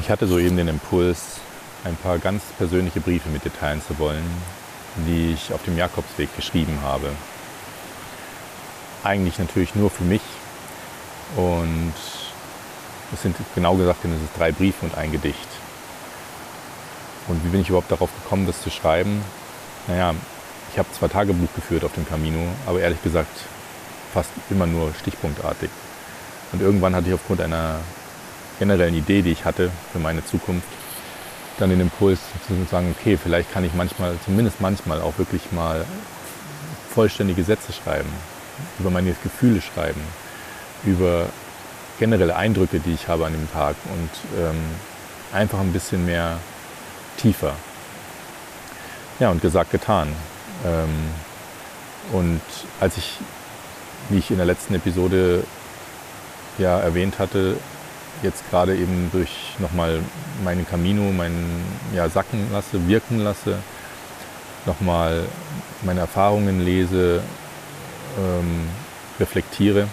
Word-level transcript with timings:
Ich 0.00 0.10
hatte 0.10 0.26
soeben 0.26 0.56
den 0.56 0.68
Impuls, 0.68 1.40
ein 1.84 1.96
paar 1.96 2.18
ganz 2.18 2.42
persönliche 2.56 3.00
Briefe 3.00 3.28
mit 3.28 3.44
dir 3.44 3.52
teilen 3.52 3.82
zu 3.82 3.98
wollen, 3.98 4.24
die 4.96 5.32
ich 5.32 5.52
auf 5.52 5.62
dem 5.64 5.76
Jakobsweg 5.76 6.34
geschrieben 6.36 6.78
habe. 6.82 7.10
Eigentlich 9.04 9.38
natürlich 9.38 9.74
nur 9.74 9.90
für 9.90 10.04
mich 10.04 10.22
und 11.36 11.94
es 13.12 13.22
sind 13.22 13.36
genau 13.54 13.76
gesagt 13.76 14.02
sind 14.02 14.12
es 14.12 14.38
drei 14.38 14.52
Briefe 14.52 14.84
und 14.86 14.96
ein 14.96 15.12
Gedicht. 15.12 15.48
Und 17.26 17.44
wie 17.44 17.48
bin 17.48 17.60
ich 17.60 17.68
überhaupt 17.68 17.90
darauf 17.90 18.10
gekommen, 18.22 18.46
das 18.46 18.62
zu 18.62 18.70
schreiben? 18.70 19.22
Naja, 19.86 20.14
ich 20.72 20.78
habe 20.78 20.88
zwar 20.92 21.08
Tagebuch 21.08 21.52
geführt 21.54 21.84
auf 21.84 21.92
dem 21.92 22.08
Camino, 22.08 22.46
aber 22.66 22.80
ehrlich 22.80 23.02
gesagt 23.02 23.36
fast 24.12 24.30
immer 24.50 24.66
nur 24.66 24.92
stichpunktartig. 25.00 25.70
Und 26.52 26.62
irgendwann 26.62 26.94
hatte 26.94 27.08
ich 27.08 27.14
aufgrund 27.14 27.40
einer 27.40 27.80
generellen 28.58 28.94
Idee, 28.94 29.22
die 29.22 29.30
ich 29.30 29.44
hatte 29.44 29.70
für 29.92 29.98
meine 29.98 30.24
Zukunft, 30.24 30.66
dann 31.58 31.70
den 31.70 31.80
Impuls 31.80 32.20
zu 32.46 32.54
sagen, 32.70 32.94
okay, 32.98 33.18
vielleicht 33.22 33.52
kann 33.52 33.64
ich 33.64 33.74
manchmal, 33.74 34.14
zumindest 34.24 34.60
manchmal 34.60 35.00
auch 35.00 35.18
wirklich 35.18 35.52
mal 35.52 35.84
vollständige 36.94 37.42
Sätze 37.42 37.72
schreiben, 37.72 38.10
über 38.78 38.90
meine 38.90 39.14
Gefühle 39.22 39.60
schreiben, 39.60 40.00
über 40.84 41.26
generelle 41.98 42.36
Eindrücke, 42.36 42.78
die 42.78 42.94
ich 42.94 43.08
habe 43.08 43.26
an 43.26 43.32
dem 43.32 43.50
Tag 43.52 43.74
und 43.92 44.40
ähm, 44.40 44.56
einfach 45.32 45.58
ein 45.58 45.72
bisschen 45.72 46.06
mehr 46.06 46.38
tiefer. 47.16 47.54
Ja, 49.18 49.30
und 49.30 49.42
gesagt, 49.42 49.72
getan. 49.72 50.08
Ähm, 50.64 50.88
und 52.12 52.40
als 52.80 52.96
ich, 52.96 53.18
wie 54.08 54.18
ich 54.18 54.30
in 54.30 54.36
der 54.36 54.46
letzten 54.46 54.74
Episode 54.74 55.42
ja 56.58 56.78
erwähnt 56.78 57.18
hatte, 57.18 57.56
jetzt 58.22 58.48
gerade 58.50 58.76
eben 58.76 59.10
durch 59.12 59.54
nochmal 59.58 60.00
meinen 60.42 60.66
Camino, 60.66 61.12
meinen 61.12 61.62
ja, 61.94 62.08
sacken 62.08 62.50
lasse, 62.52 62.86
wirken 62.88 63.20
lasse, 63.20 63.58
nochmal 64.66 65.24
meine 65.82 66.00
Erfahrungen 66.00 66.64
lese, 66.64 67.22
ähm, 68.18 68.68
reflektiere, 69.20 69.88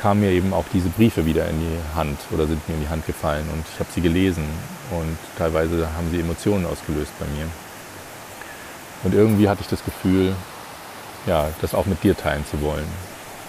kamen 0.00 0.20
mir 0.20 0.30
eben 0.30 0.52
auch 0.52 0.64
diese 0.72 0.88
Briefe 0.88 1.26
wieder 1.26 1.48
in 1.48 1.60
die 1.60 1.96
Hand 1.96 2.18
oder 2.30 2.46
sind 2.46 2.68
mir 2.68 2.74
in 2.74 2.82
die 2.82 2.88
Hand 2.88 3.06
gefallen 3.06 3.48
und 3.52 3.64
ich 3.72 3.78
habe 3.80 3.90
sie 3.92 4.00
gelesen 4.00 4.44
und 4.90 5.16
teilweise 5.38 5.88
haben 5.96 6.10
sie 6.10 6.20
Emotionen 6.20 6.66
ausgelöst 6.66 7.12
bei 7.18 7.26
mir. 7.26 7.46
Und 9.04 9.14
irgendwie 9.14 9.48
hatte 9.48 9.62
ich 9.62 9.68
das 9.68 9.84
Gefühl, 9.84 10.34
ja, 11.26 11.48
das 11.60 11.74
auch 11.74 11.86
mit 11.86 12.02
dir 12.02 12.16
teilen 12.16 12.44
zu 12.50 12.60
wollen, 12.62 12.86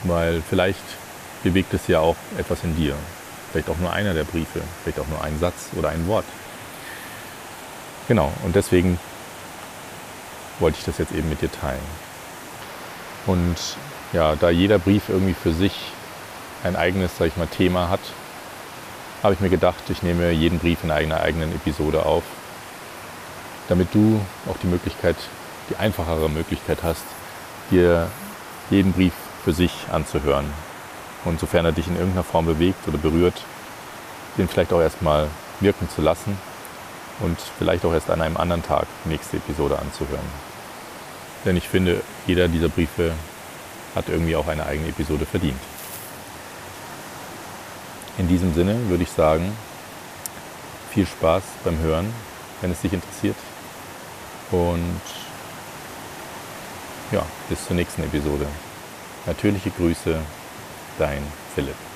weil 0.03 0.41
vielleicht 0.47 0.83
bewegt 1.43 1.73
es 1.73 1.87
ja 1.87 1.99
auch 1.99 2.15
etwas 2.37 2.63
in 2.63 2.75
dir. 2.75 2.95
Vielleicht 3.53 3.69
auch 3.69 3.77
nur 3.77 3.93
einer 3.93 4.15
der 4.15 4.23
Briefe, 4.23 4.61
vielleicht 4.81 4.99
auch 4.99 5.07
nur 5.07 5.23
ein 5.23 5.37
Satz 5.37 5.69
oder 5.77 5.89
ein 5.89 6.07
Wort. 6.07 6.25
Genau, 8.07 8.33
und 8.43 8.55
deswegen 8.55 8.99
wollte 10.57 10.79
ich 10.79 10.85
das 10.85 10.97
jetzt 10.97 11.11
eben 11.11 11.29
mit 11.29 11.43
dir 11.43 11.51
teilen. 11.51 11.79
Und 13.27 13.55
ja, 14.11 14.35
da 14.35 14.49
jeder 14.49 14.79
Brief 14.79 15.07
irgendwie 15.07 15.35
für 15.35 15.53
sich 15.53 15.91
ein 16.63 16.75
eigenes, 16.75 17.15
sag 17.15 17.27
ich 17.27 17.37
mal, 17.37 17.45
Thema 17.45 17.89
hat, 17.89 17.99
habe 19.21 19.35
ich 19.35 19.39
mir 19.39 19.51
gedacht, 19.51 19.83
ich 19.89 20.01
nehme 20.01 20.31
jeden 20.31 20.57
Brief 20.57 20.83
in 20.83 20.89
einer 20.89 21.21
eigenen 21.21 21.53
Episode 21.53 22.07
auf, 22.07 22.23
damit 23.69 23.93
du 23.93 24.19
auch 24.49 24.57
die 24.63 24.67
Möglichkeit, 24.67 25.15
die 25.69 25.75
einfachere 25.75 26.27
Möglichkeit 26.27 26.79
hast, 26.81 27.03
dir 27.69 28.09
jeden 28.71 28.93
Brief 28.93 29.13
für 29.43 29.53
sich 29.53 29.71
anzuhören 29.91 30.51
und 31.25 31.39
sofern 31.39 31.65
er 31.65 31.71
dich 31.71 31.87
in 31.87 31.95
irgendeiner 31.95 32.23
Form 32.23 32.45
bewegt 32.45 32.87
oder 32.87 32.97
berührt, 32.97 33.43
den 34.37 34.47
vielleicht 34.47 34.73
auch 34.73 34.81
erstmal 34.81 35.27
wirken 35.59 35.89
zu 35.89 36.01
lassen 36.01 36.37
und 37.19 37.37
vielleicht 37.57 37.85
auch 37.85 37.93
erst 37.93 38.09
an 38.09 38.21
einem 38.21 38.37
anderen 38.37 38.63
Tag 38.63 38.85
die 39.05 39.09
nächste 39.09 39.37
Episode 39.37 39.79
anzuhören. 39.79 40.25
Denn 41.45 41.57
ich 41.57 41.67
finde, 41.67 42.01
jeder 42.25 42.47
dieser 42.47 42.69
Briefe 42.69 43.13
hat 43.95 44.09
irgendwie 44.09 44.35
auch 44.35 44.47
eine 44.47 44.65
eigene 44.65 44.89
Episode 44.89 45.25
verdient. 45.25 45.59
In 48.17 48.27
diesem 48.27 48.53
Sinne 48.53 48.89
würde 48.89 49.03
ich 49.03 49.11
sagen, 49.11 49.55
viel 50.91 51.05
Spaß 51.05 51.43
beim 51.63 51.79
Hören, 51.79 52.13
wenn 52.61 52.71
es 52.71 52.81
dich 52.81 52.93
interessiert. 52.93 53.35
Und 54.51 55.01
ja, 57.11 57.25
bis 57.49 57.65
zur 57.65 57.75
nächsten 57.75 58.03
Episode. 58.03 58.45
Natürliche 59.25 59.71
Grüße, 59.71 60.19
dein 60.97 61.23
Philipp. 61.55 61.92